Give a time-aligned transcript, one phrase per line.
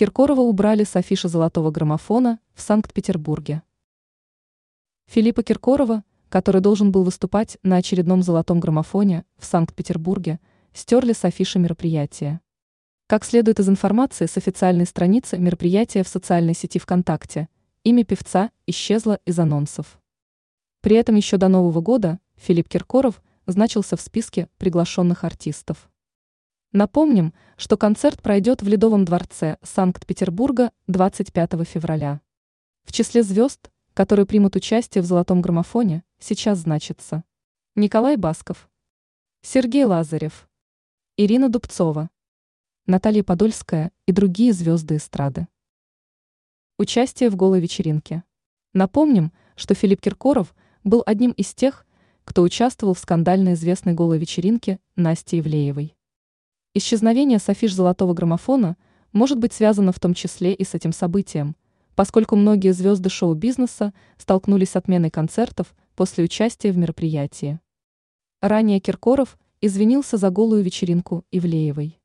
[0.00, 3.60] Киркорова убрали с афиши золотого граммофона в Санкт-Петербурге.
[5.04, 10.40] Филиппа Киркорова, который должен был выступать на очередном золотом граммофоне в Санкт-Петербурге,
[10.72, 12.40] стерли с афиши мероприятия.
[13.08, 17.50] Как следует из информации с официальной страницы мероприятия в социальной сети ВКонтакте,
[17.84, 20.00] имя певца исчезло из анонсов.
[20.80, 25.89] При этом еще до Нового года Филипп Киркоров значился в списке приглашенных артистов.
[26.72, 32.20] Напомним, что концерт пройдет в Ледовом дворце Санкт-Петербурга 25 февраля.
[32.84, 37.24] В числе звезд, которые примут участие в «Золотом граммофоне», сейчас значится
[37.74, 38.70] Николай Басков,
[39.42, 40.48] Сергей Лазарев,
[41.16, 42.08] Ирина Дубцова,
[42.86, 45.48] Наталья Подольская и другие звезды эстрады.
[46.78, 48.22] Участие в голой вечеринке.
[48.74, 51.84] Напомним, что Филипп Киркоров был одним из тех,
[52.24, 55.96] кто участвовал в скандально известной голой вечеринке Насти Ивлеевой.
[56.72, 58.76] Исчезновение с афиш золотого граммофона
[59.12, 61.56] может быть связано в том числе и с этим событием,
[61.96, 67.58] поскольку многие звезды шоу-бизнеса столкнулись с отменой концертов после участия в мероприятии.
[68.40, 71.99] Ранее Киркоров извинился за голую вечеринку Ивлеевой.